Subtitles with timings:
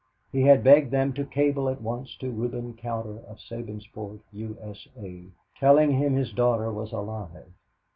[0.31, 4.57] He had begged them to cable at once to Reuben Cowder of Sabinsport, U.
[4.59, 4.87] S.
[4.97, 5.27] A.,
[5.59, 7.53] telling him his daughter was alive.